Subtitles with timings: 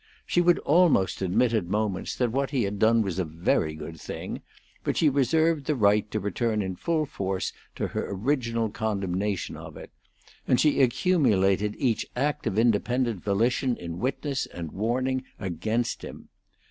[0.25, 4.01] She would almost admit at moments that what he had done was a very good
[4.01, 4.41] thing,
[4.83, 9.77] but she reserved the right to return in full force to her original condemnation of
[9.77, 9.91] it;
[10.47, 16.29] and she accumulated each act of independent volition in witness and warning against him.